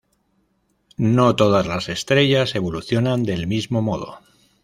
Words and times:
No 0.97 1.35
todas 1.35 1.67
las 1.67 1.87
estrellas 1.87 2.55
evolucionan 2.55 3.21
del 3.21 3.45
mismo 3.45 3.83
modo. 3.83 4.17